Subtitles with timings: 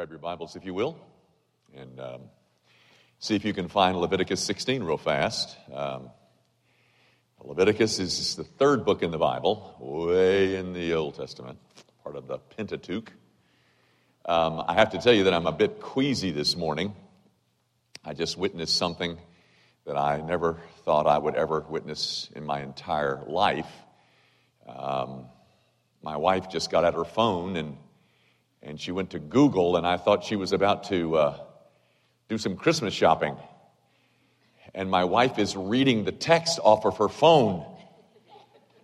[0.00, 0.96] Grab your Bibles, if you will,
[1.76, 2.20] and um,
[3.18, 5.58] see if you can find Leviticus 16 real fast.
[5.70, 6.08] Um,
[7.44, 11.58] Leviticus is the third book in the Bible, way in the Old Testament,
[12.02, 13.12] part of the Pentateuch.
[14.24, 16.94] Um, I have to tell you that I'm a bit queasy this morning.
[18.02, 19.18] I just witnessed something
[19.84, 23.70] that I never thought I would ever witness in my entire life.
[24.66, 25.26] Um,
[26.02, 27.76] my wife just got out her phone and,
[28.62, 31.38] and she went to Google, and I thought she was about to uh,
[32.28, 33.36] do some Christmas shopping.
[34.74, 37.64] And my wife is reading the text off of her phone.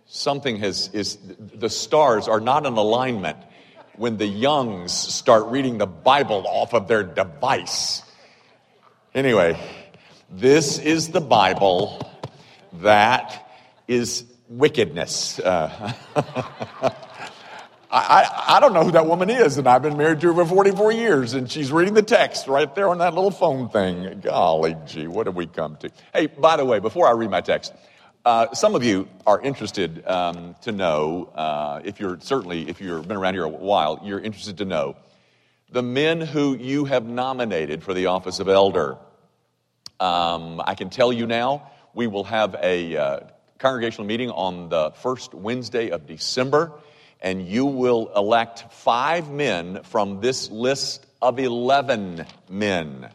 [0.07, 3.37] Something has, is, the stars are not in alignment
[3.95, 8.03] when the youngs start reading the Bible off of their device.
[9.13, 9.59] Anyway,
[10.29, 12.01] this is the Bible
[12.73, 13.49] that
[13.87, 15.39] is wickedness.
[15.39, 15.93] Uh,
[17.89, 20.45] I, I, don't know who that woman is, and I've been married to her for
[20.45, 24.19] 44 years, and she's reading the text right there on that little phone thing.
[24.21, 25.89] Golly gee, what have we come to?
[26.13, 27.73] Hey, by the way, before I read my text,
[28.25, 33.07] uh, some of you are interested um, to know, uh, if you're certainly, if you've
[33.07, 34.97] been around here a while, you're interested to know
[35.69, 38.97] the men who you have nominated for the office of elder.
[40.01, 43.19] Um, I can tell you now, we will have a uh,
[43.59, 46.73] congregational meeting on the first Wednesday of December
[47.21, 53.09] and you will elect five men from this list of 11 men.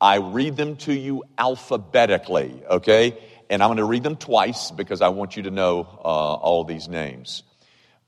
[0.00, 3.18] I read them to you alphabetically, okay?
[3.50, 6.64] And I'm going to read them twice because I want you to know uh, all
[6.64, 7.42] these names.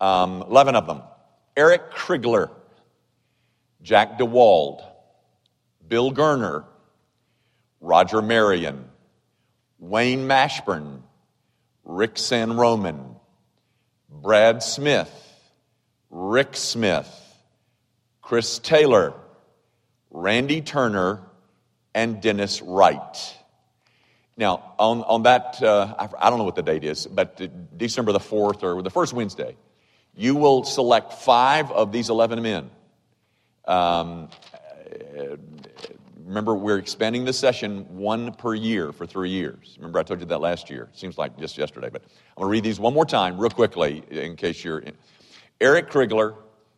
[0.01, 1.03] Um, 11 of them
[1.57, 2.51] Eric Krigler,
[3.83, 4.85] Jack DeWald,
[5.87, 6.65] Bill Gerner,
[7.81, 8.85] Roger Marion,
[9.79, 11.01] Wayne Mashburn,
[11.85, 13.17] Rick San Roman,
[14.09, 15.30] Brad Smith,
[16.11, 17.09] Rick Smith,
[18.21, 19.15] Chris Taylor,
[20.11, 21.21] Randy Turner,
[21.95, 23.37] and Dennis Wright.
[24.37, 27.41] Now, on, on that, uh, I don't know what the date is, but
[27.77, 29.57] December the 4th or the first Wednesday,
[30.17, 32.71] you will select five of these 11 men.
[33.67, 34.29] Um,
[36.25, 39.77] remember, we're expanding the session one per year for three years.
[39.79, 40.89] Remember, I told you that last year.
[40.93, 43.51] It seems like just yesterday, but I'm going to read these one more time, real
[43.51, 44.81] quickly, in case you're.
[44.81, 44.95] In.
[45.61, 46.35] Eric Krigler,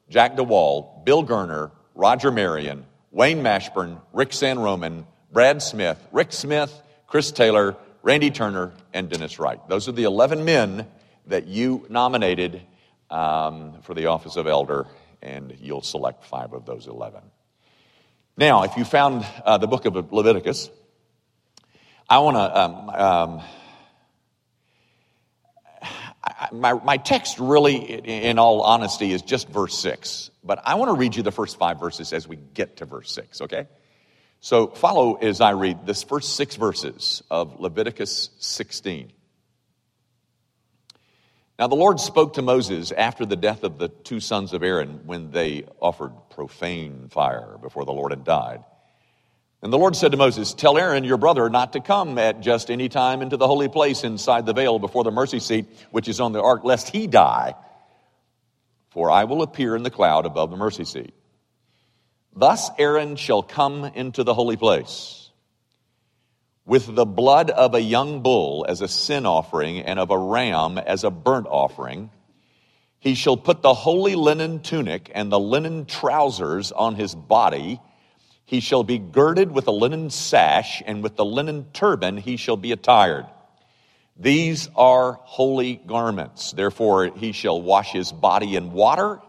[0.08, 6.82] Jack DeWald, Bill Gerner, Roger Marion, Wayne Mashburn, Rick San Roman, Brad Smith, Rick Smith,
[7.06, 9.60] Chris Taylor, Randy Turner, and Dennis Wright.
[9.68, 10.86] Those are the 11 men
[11.26, 12.62] that you nominated
[13.10, 14.86] um, for the office of elder,
[15.20, 17.20] and you'll select five of those 11.
[18.36, 20.70] Now, if you found uh, the book of Leviticus,
[22.08, 23.42] I want to um, um,
[26.52, 30.30] my, my text really, in all honesty, is just verse 6.
[30.44, 33.10] But I want to read you the first five verses as we get to verse
[33.12, 33.66] 6, okay?
[34.40, 39.12] So follow as I read this first six verses of Leviticus 16.
[41.58, 45.02] Now the Lord spoke to Moses after the death of the two sons of Aaron
[45.06, 48.64] when they offered profane fire before the Lord had died.
[49.62, 52.68] And the Lord said to Moses, Tell Aaron, your brother, not to come at just
[52.68, 56.18] any time into the holy place inside the veil before the mercy seat, which is
[56.18, 57.54] on the ark, lest he die.
[58.90, 61.14] For I will appear in the cloud above the mercy seat.
[62.34, 65.30] Thus Aaron shall come into the holy place
[66.64, 70.78] with the blood of a young bull as a sin offering and of a ram
[70.78, 72.10] as a burnt offering.
[72.98, 77.80] He shall put the holy linen tunic and the linen trousers on his body
[78.44, 82.56] he shall be girded with a linen sash, and with the linen turban he shall
[82.56, 83.26] be attired.
[84.16, 86.52] These are holy garments.
[86.52, 89.20] Therefore, he shall wash his body in water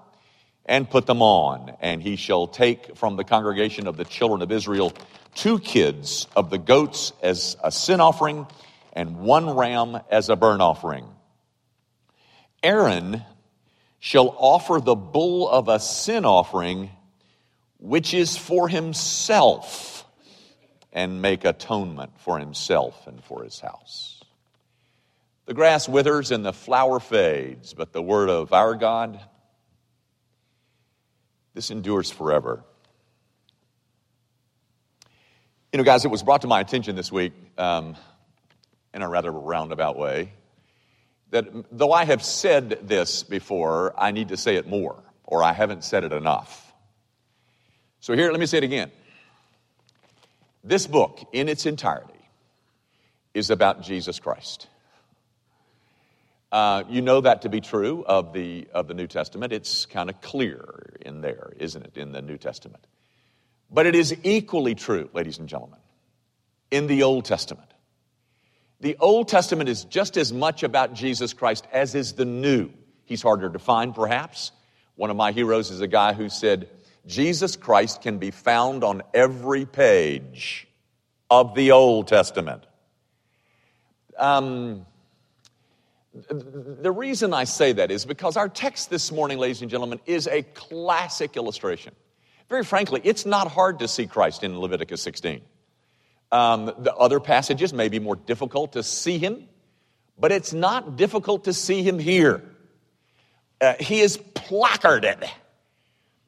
[0.66, 1.74] and put them on.
[1.82, 4.94] And he shall take from the congregation of the children of Israel
[5.36, 8.46] two kids of the goats as a sin offering
[8.92, 11.06] and one ram as a burnt offering.
[12.62, 13.24] Aaron
[14.00, 16.92] shall offer the bull of a sin offering
[17.84, 20.06] which is for himself,
[20.94, 24.22] and make atonement for himself and for his house.
[25.48, 29.20] The grass withers and the flower fades, but the word of our God,
[31.54, 32.64] this endures forever.
[35.74, 37.98] You know, guys, it was brought to my attention this week um,
[38.94, 40.32] in a rather roundabout way
[41.32, 45.52] that though I have said this before, I need to say it more, or I
[45.52, 46.73] haven't said it enough.
[48.04, 48.92] So, here, let me say it again.
[50.62, 52.20] This book, in its entirety,
[53.34, 54.68] is about Jesus Christ.
[56.52, 59.54] Uh, you know that to be true of the, of the New Testament.
[59.54, 62.86] It's kind of clear in there, isn't it, in the New Testament?
[63.72, 65.80] But it is equally true, ladies and gentlemen,
[66.72, 67.70] in the Old Testament.
[68.82, 72.70] The Old Testament is just as much about Jesus Christ as is the New.
[73.06, 74.52] He's harder to find, perhaps.
[74.96, 76.68] One of my heroes is a guy who said,
[77.06, 80.68] Jesus Christ can be found on every page
[81.30, 82.66] of the Old Testament.
[84.18, 84.86] Um,
[86.14, 90.28] the reason I say that is because our text this morning, ladies and gentlemen, is
[90.28, 91.94] a classic illustration.
[92.50, 95.42] Very frankly, it's not hard to see Christ in Leviticus 16.
[96.32, 99.48] Um, the other passages may be more difficult to see him,
[100.18, 102.44] but it's not difficult to see him here.
[103.60, 105.26] Uh, he is placarded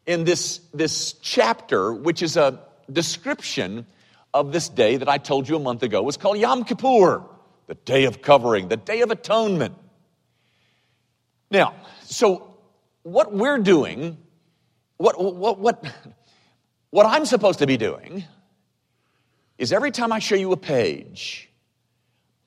[0.06, 2.60] in this, this chapter, which is a
[2.92, 3.86] description
[4.34, 7.24] of this day that I told you a month ago was called Yom Kippur,
[7.68, 9.76] the day of covering, the day of atonement.
[11.50, 12.56] Now, so
[13.04, 14.18] what we're doing,
[14.98, 15.86] what, what, what,
[16.90, 18.24] what I'm supposed to be doing
[19.58, 21.50] is every time I show you a page,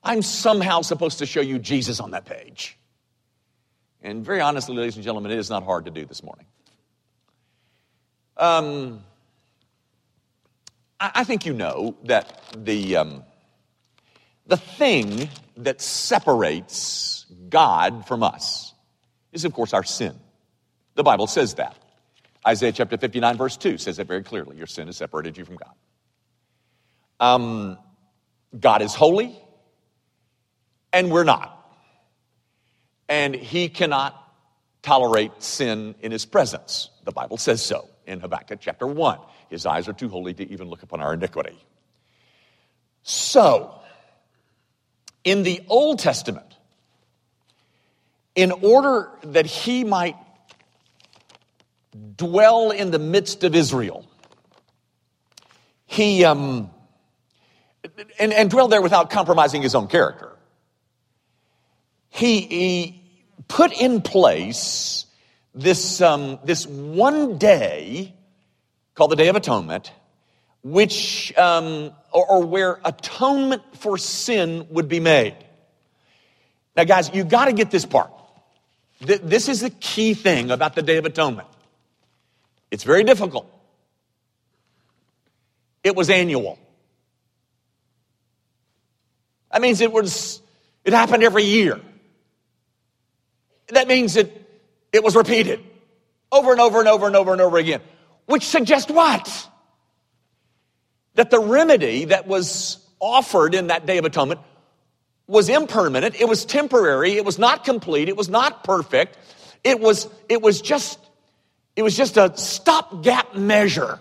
[0.03, 2.77] I'm somehow supposed to show you Jesus on that page.
[4.01, 6.45] And very honestly, ladies and gentlemen, it is not hard to do this morning.
[8.39, 9.03] Um,
[10.97, 13.23] I, I think you know that the, um,
[14.47, 18.73] the thing that separates God from us
[19.33, 20.17] is, of course, our sin.
[20.95, 21.75] The Bible says that.
[22.47, 25.57] Isaiah chapter 59, verse 2 says it very clearly your sin has separated you from
[25.57, 25.73] God.
[27.19, 27.77] Um,
[28.57, 29.37] God is holy,
[30.93, 31.55] and we're not.
[33.09, 34.15] And He cannot
[34.81, 36.89] tolerate sin in His presence.
[37.03, 39.19] The Bible says so in Habakkuk chapter 1.
[39.49, 41.57] His eyes are too holy to even look upon our iniquity.
[43.03, 43.73] So,
[45.23, 46.45] in the Old Testament,
[48.35, 50.15] in order that he might
[52.15, 54.05] dwell in the midst of Israel,
[55.85, 56.69] he, um,
[58.19, 60.35] and, and dwell there without compromising his own character.
[62.09, 63.03] He, he
[63.47, 65.05] put in place
[65.53, 68.13] this, um, this one day
[68.95, 69.91] called the Day of Atonement,
[70.63, 75.35] which, um, or, or where atonement for sin would be made.
[76.75, 78.11] Now, guys, you got to get this part.
[79.01, 81.47] This is the key thing about the Day of Atonement.
[82.71, 83.49] It's very difficult.
[85.83, 86.59] It was annual.
[89.51, 90.41] That means it was,
[90.83, 91.79] it happened every year.
[93.69, 94.48] That means it
[94.91, 95.61] it was repeated
[96.31, 97.81] over and over and over and over and over again,
[98.25, 99.49] which suggests what?
[101.15, 104.41] That the remedy that was offered in that Day of Atonement
[105.27, 109.17] was impermanent, it was temporary, it was not complete, it was not perfect.
[109.63, 110.99] It was, it was just,
[111.75, 113.99] it was just a stopgap measure.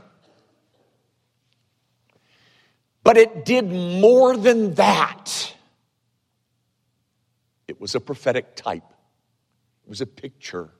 [3.02, 5.54] But it did more than that.
[7.66, 8.84] It was a prophetic type.
[9.84, 10.70] It was a picture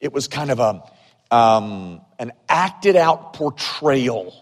[0.00, 0.82] it was kind of a,
[1.34, 4.34] um, an acted out portrayal.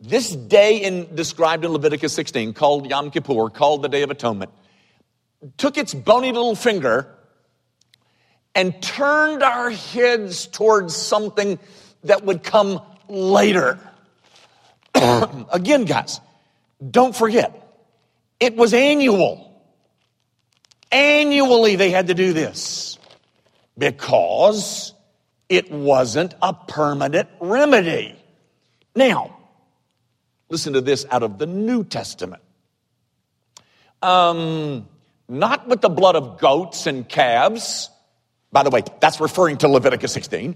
[0.00, 4.50] This day in, described in Leviticus 16, called Yom Kippur, called the Day of Atonement,
[5.56, 7.06] took its bony little finger
[8.54, 11.58] and turned our heads towards something
[12.04, 13.78] that would come later.
[14.94, 16.20] Again, guys,
[16.90, 17.56] don't forget,
[18.38, 19.46] it was annual.
[20.90, 22.89] Annually, they had to do this
[23.80, 24.92] because
[25.48, 28.14] it wasn't a permanent remedy.
[28.94, 29.36] Now,
[30.50, 32.42] listen to this out of the New Testament.
[34.02, 34.86] Um,
[35.28, 37.88] not with the blood of goats and calves.
[38.52, 40.54] By the way, that's referring to Leviticus 16.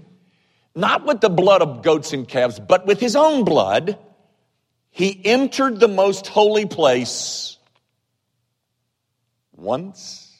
[0.75, 3.97] Not with the blood of goats and calves, but with his own blood,
[4.91, 7.57] he entered the most holy place
[9.55, 10.31] once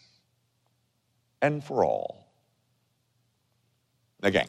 [1.41, 2.24] and for all.
[4.21, 4.47] Again,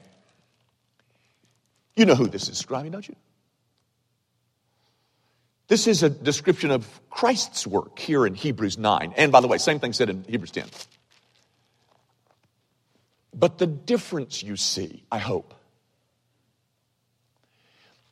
[1.96, 3.16] you know who this is describing, don't you?
[5.68, 9.14] This is a description of Christ's work here in Hebrews 9.
[9.16, 10.66] And by the way, same thing said in Hebrews 10.
[13.34, 15.54] But the difference you see, I hope,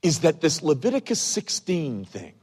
[0.02, 2.34] is that this Leviticus 16 thing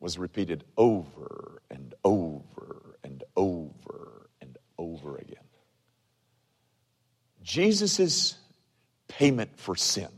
[0.00, 5.45] was repeated over and over and over and over again.
[7.46, 8.34] Jesus'
[9.06, 10.08] payment for sin.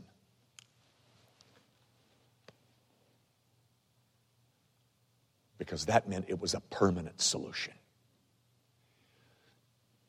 [5.59, 7.73] Because that meant it was a permanent solution.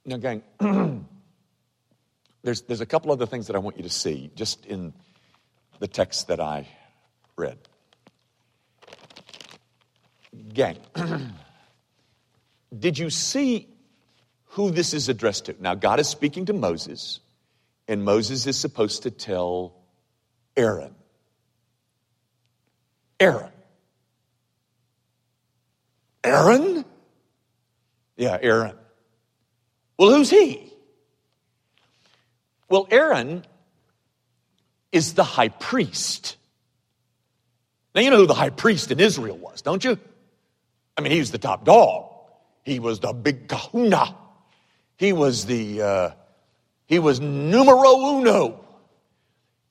[0.07, 0.43] Now, gang,
[2.43, 4.95] there's, there's a couple other things that I want you to see just in,
[5.81, 6.69] the text that I
[7.37, 7.59] read.
[10.53, 10.77] Gang,
[12.79, 13.70] did you see
[14.51, 15.57] who this is addressed to?
[15.61, 17.21] Now, God is speaking to Moses,
[17.87, 19.75] and Moses is supposed to tell
[20.57, 20.95] Aaron.
[23.19, 23.53] Aaron.
[26.25, 26.85] Aaron?
[28.17, 28.77] Yeah, Aaron.
[29.99, 30.73] Well, who's he?
[32.69, 33.45] Well, Aaron
[34.93, 36.37] is the high priest.
[37.95, 39.99] Now, you know who the high priest in Israel was, don't you?
[40.97, 42.11] I mean, he was the top dog.
[42.65, 44.17] He was the big kahuna.
[45.01, 46.11] He was the, uh,
[46.85, 48.63] he was numero uno.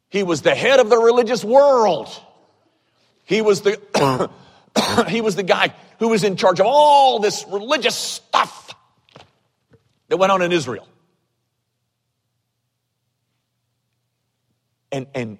[0.10, 2.10] He was the head of the religious world.
[3.26, 3.80] He was the,
[5.08, 8.74] he was the guy who was in charge of all this religious stuff
[10.08, 10.88] that went on in Israel.
[14.92, 15.38] And, and,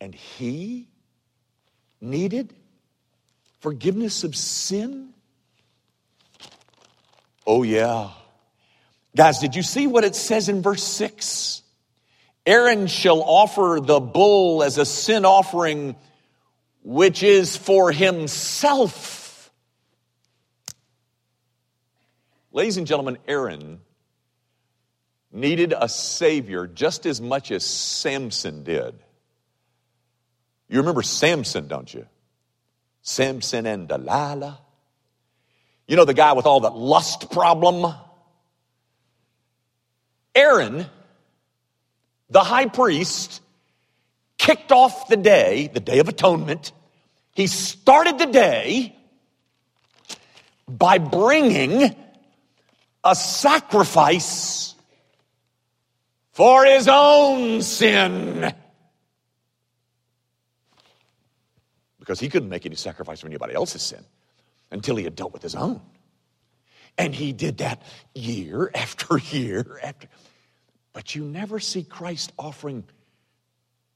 [0.00, 0.88] and he
[2.00, 2.54] needed
[3.60, 5.10] forgiveness of sin?
[7.46, 8.08] Oh, yeah.
[9.16, 11.62] Guys, did you see what it says in verse 6?
[12.46, 15.94] Aaron shall offer the bull as a sin offering,
[16.82, 19.52] which is for himself.
[22.52, 23.80] Ladies and gentlemen, Aaron
[25.32, 28.94] needed a Savior just as much as Samson did.
[30.68, 32.06] You remember Samson, don't you?
[33.02, 34.58] Samson and Delilah.
[35.86, 37.94] You know the guy with all that lust problem?
[40.34, 40.86] Aaron,
[42.30, 43.40] the high priest,
[44.38, 46.72] kicked off the day, the Day of Atonement.
[47.32, 48.96] He started the day
[50.68, 51.94] by bringing
[53.02, 54.74] a sacrifice
[56.32, 58.52] for his own sin.
[61.98, 64.04] Because he couldn't make any sacrifice for anybody else's sin
[64.70, 65.80] until he had dealt with his own.
[66.96, 67.82] And he did that
[68.14, 70.08] year after year after.
[70.92, 72.84] But you never see Christ offering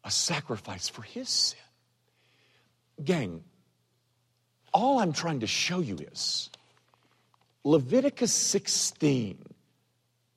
[0.05, 1.59] a sacrifice for his sin.
[3.05, 3.45] Gang,
[4.73, 6.51] all I'm trying to show you is
[7.65, 9.39] Leviticus 16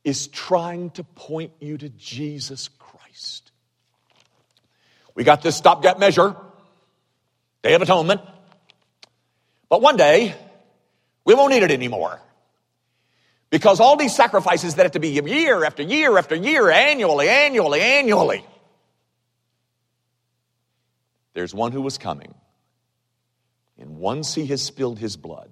[0.04, 3.52] is trying to point you to Jesus Christ.
[5.16, 6.36] We got this stopgap measure,
[7.64, 8.22] Day of Atonement.
[9.70, 10.36] But one day,
[11.24, 12.20] we won't need it anymore.
[13.52, 17.82] Because all these sacrifices that have to be year after year after year, annually, annually,
[17.82, 18.46] annually.
[21.34, 22.34] There's one who was coming.
[23.78, 25.50] And once he has spilled his blood,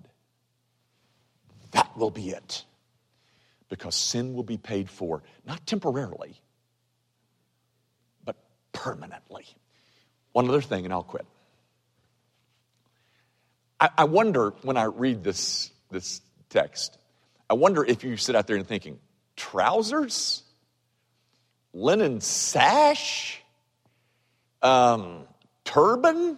[1.72, 2.64] that will be it
[3.70, 6.40] because sin will be paid for, not temporarily,
[8.24, 8.36] but
[8.72, 9.46] permanently.
[10.32, 11.26] One other thing, and I'll quit.
[13.80, 16.98] I, I wonder when I read this, this text,
[17.50, 19.00] I wonder if you sit out there and thinking,
[19.36, 20.44] trousers?
[21.74, 23.42] Linen sash?
[24.62, 25.24] Um,
[25.64, 26.38] turban?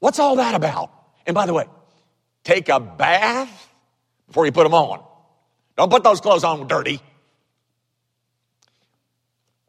[0.00, 0.90] What's all that about?
[1.26, 1.66] And by the way,
[2.42, 3.70] take a bath
[4.26, 5.04] before you put them on.
[5.76, 7.00] Don't put those clothes on dirty.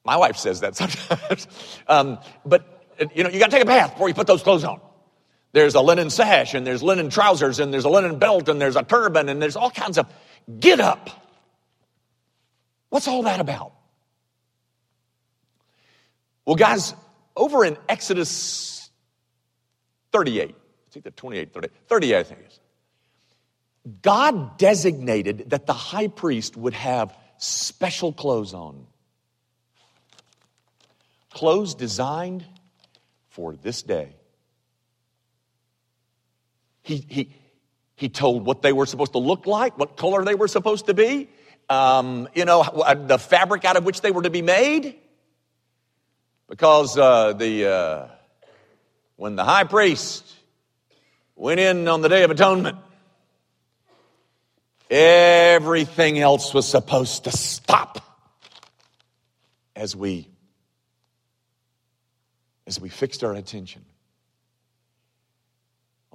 [0.03, 1.47] My wife says that sometimes.
[1.87, 4.63] um, but, you know, you got to take a bath before you put those clothes
[4.63, 4.79] on.
[5.55, 8.75] There's a linen sash, and there's linen trousers, and there's a linen belt, and there's
[8.75, 10.05] a turban, and there's all kinds of
[10.59, 11.09] get up.
[12.89, 13.71] What's all that about?
[16.45, 16.93] Well, guys,
[17.37, 18.89] over in Exodus
[20.11, 22.59] 38, I think the 28, 38, 38, I think it is.
[24.01, 28.87] God designated that the high priest would have special clothes on.
[31.31, 32.43] Clothes designed
[33.29, 34.17] for this day.
[36.85, 37.33] He, he,
[37.95, 40.93] he told what they were supposed to look like, what color they were supposed to
[40.93, 41.27] be,
[41.69, 42.63] um, you know,
[43.07, 44.95] the fabric out of which they were to be made.
[46.47, 48.07] Because uh, the, uh,
[49.15, 50.31] when the high priest
[51.35, 52.77] went in on the Day of Atonement,
[54.89, 58.01] Everything else was supposed to stop
[59.75, 60.29] as we
[62.67, 63.83] as we fixed our attention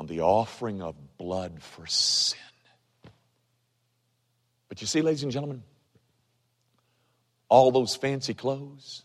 [0.01, 2.39] on the offering of blood for sin.
[4.71, 5.63] But you see, ladies and gentlemen,
[7.51, 9.05] all those fancy clothes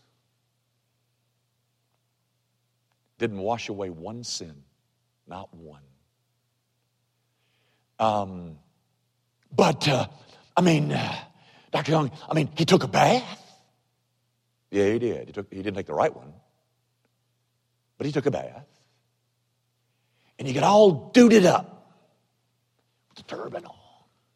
[3.18, 4.54] didn't wash away one sin,
[5.28, 5.82] not one.
[7.98, 8.58] Um,
[9.54, 10.06] but, uh,
[10.56, 11.14] I mean, uh,
[11.72, 11.92] Dr.
[11.92, 13.42] Young, I mean, he took a bath.
[14.70, 15.26] Yeah, he did.
[15.26, 16.32] He, took, he didn't take the right one.
[17.98, 18.64] But he took a bath.
[20.38, 21.92] And he got all duded up
[23.08, 23.74] with the turban on.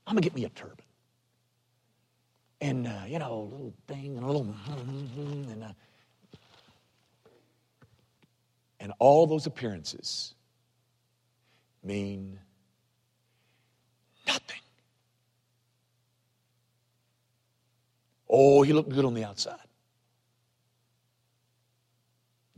[0.06, 0.76] I'm going to get me a turban.
[2.60, 5.72] And, uh, you know, a little thing and a little, and, uh,
[8.80, 10.34] and all those appearances
[11.82, 12.38] mean
[14.26, 14.60] nothing.
[18.28, 19.58] Oh, he looked good on the outside.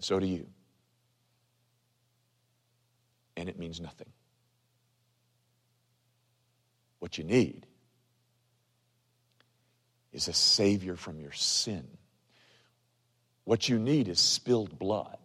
[0.01, 0.47] So do you.
[3.37, 4.09] And it means nothing.
[6.99, 7.67] What you need
[10.12, 11.87] is a Savior from your sin.
[13.45, 15.19] What you need is spilled blood.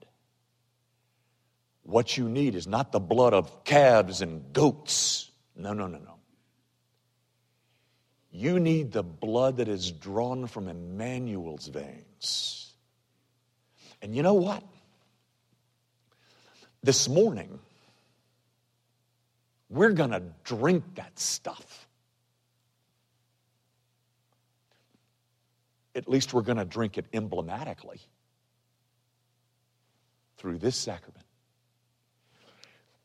[1.83, 5.29] What you need is not the blood of calves and goats.
[5.55, 6.15] No, no, no, no.
[8.31, 12.73] You need the blood that is drawn from Emmanuel's veins.
[14.01, 14.63] And you know what?
[16.83, 17.59] This morning,
[19.69, 21.87] we're going to drink that stuff.
[25.95, 27.99] At least we're going to drink it emblematically
[30.37, 31.25] through this sacrament.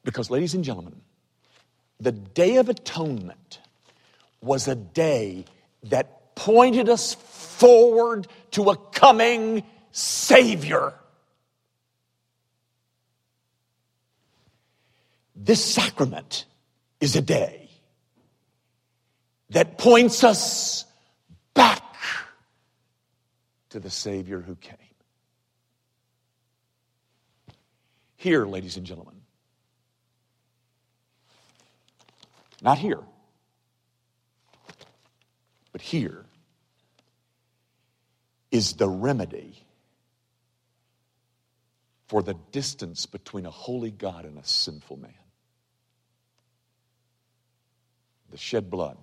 [0.04, 1.00] Because, ladies and gentlemen,
[2.00, 3.60] the Day of Atonement
[4.40, 5.44] was a day
[5.84, 10.94] that pointed us forward to a coming Savior.
[15.36, 16.44] This sacrament
[17.02, 17.68] is a day
[19.50, 20.84] that points us
[21.52, 21.82] back
[23.70, 24.76] to the Savior who came.
[28.14, 29.16] Here, ladies and gentlemen,
[32.62, 33.00] not here,
[35.72, 36.24] but here
[38.52, 39.56] is the remedy
[42.06, 45.21] for the distance between a holy God and a sinful man.
[48.32, 48.96] The shed blood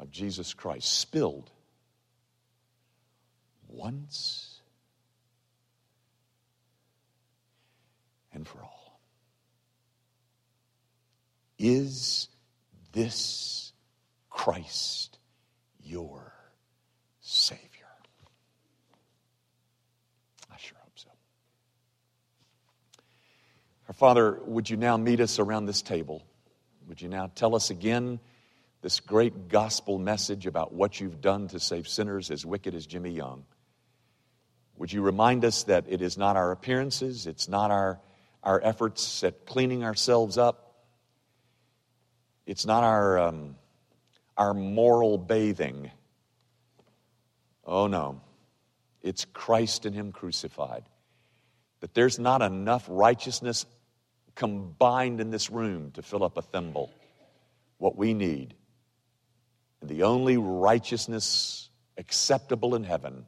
[0.00, 1.48] of Jesus Christ spilled
[3.68, 4.60] once
[8.34, 9.00] and for all.
[11.56, 12.28] Is
[12.92, 13.72] this
[14.28, 15.20] Christ
[15.84, 16.32] your
[17.20, 17.60] Savior?
[20.52, 21.10] I sure hope so.
[23.86, 26.24] Our Father, would you now meet us around this table?
[26.88, 28.20] Would you now tell us again
[28.82, 33.10] this great gospel message about what you've done to save sinners as wicked as Jimmy
[33.10, 33.44] Young?
[34.76, 38.00] Would you remind us that it is not our appearances, it's not our,
[38.42, 40.74] our efforts at cleaning ourselves up,
[42.46, 43.56] it's not our, um,
[44.36, 45.90] our moral bathing.
[47.64, 48.20] Oh no,
[49.02, 50.84] it's Christ and Him crucified.
[51.80, 53.66] That there's not enough righteousness
[54.34, 56.90] combined in this room to fill up a thimble.
[57.78, 58.54] What we need,
[59.80, 61.68] and the only righteousness
[61.98, 63.26] acceptable in heaven,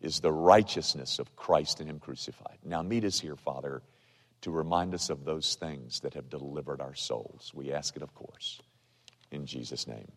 [0.00, 2.58] is the righteousness of Christ and Him crucified.
[2.64, 3.82] Now, meet us here, Father,
[4.42, 7.50] to remind us of those things that have delivered our souls.
[7.52, 8.60] We ask it, of course,
[9.32, 10.10] in Jesus' name.